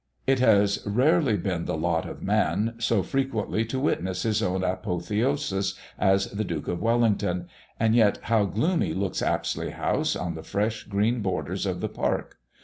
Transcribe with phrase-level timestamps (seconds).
[0.25, 4.63] It has rarely been the lot of a man so frequently to witness his own
[4.63, 7.47] apotheosis as the Duke of Wellington;
[7.79, 12.39] and yet how gloomy looks Apsley House on the fresh green borders of the park.